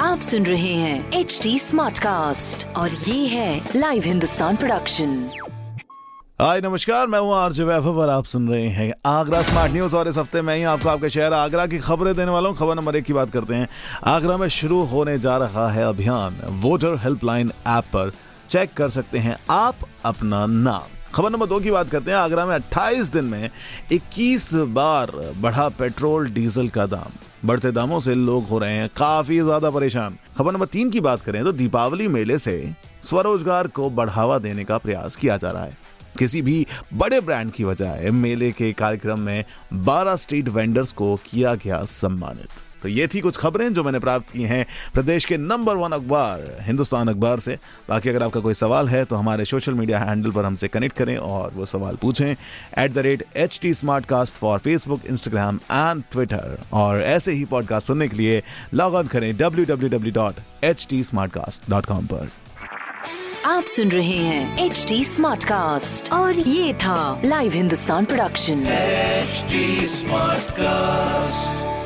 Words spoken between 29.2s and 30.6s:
ज़्यादा परेशान। खबर